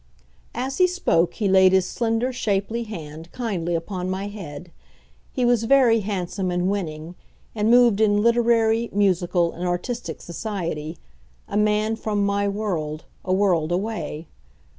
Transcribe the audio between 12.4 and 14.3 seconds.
world, a world away.